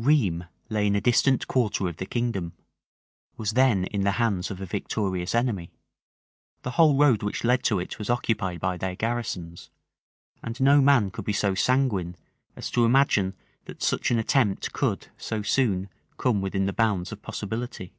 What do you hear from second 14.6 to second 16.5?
could so soon come